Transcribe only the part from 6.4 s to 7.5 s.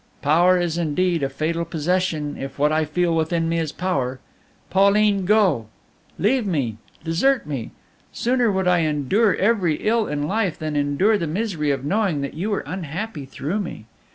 me, desert